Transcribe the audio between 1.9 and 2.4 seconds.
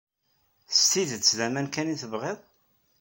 i tebɣiḍ?